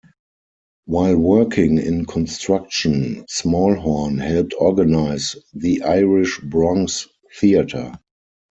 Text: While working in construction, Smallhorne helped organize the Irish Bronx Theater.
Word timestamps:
While 0.85 1.17
working 1.17 1.77
in 1.77 2.07
construction, 2.07 3.23
Smallhorne 3.29 4.17
helped 4.19 4.55
organize 4.57 5.35
the 5.53 5.83
Irish 5.83 6.39
Bronx 6.39 7.07
Theater. 7.39 7.99